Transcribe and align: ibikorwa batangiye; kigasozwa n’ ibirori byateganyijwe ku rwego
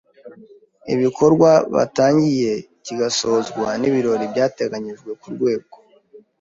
ibikorwa 0.93 1.49
batangiye; 1.75 2.51
kigasozwa 2.85 3.67
n’ 3.81 3.83
ibirori 3.89 4.25
byateganyijwe 4.33 5.11
ku 5.21 5.27
rwego 5.35 5.75